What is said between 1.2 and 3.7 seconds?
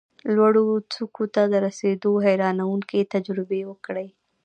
ته د رسېدو حیرانوونکې تجربې